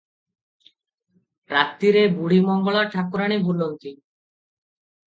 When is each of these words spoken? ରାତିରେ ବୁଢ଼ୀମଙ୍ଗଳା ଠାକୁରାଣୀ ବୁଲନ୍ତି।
ରାତିରେ 1.53 2.03
ବୁଢ଼ୀମଙ୍ଗଳା 2.17 2.83
ଠାକୁରାଣୀ 2.97 3.41
ବୁଲନ୍ତି। 3.47 3.97